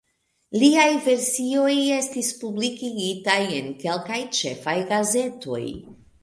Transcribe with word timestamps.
Liaj 0.61 0.85
versoj 1.07 1.73
estis 1.97 2.31
publikigitaj 2.39 3.37
en 3.59 3.69
kelkaj 3.85 4.19
ĉefaj 4.39 4.75
gazetoj. 4.95 5.63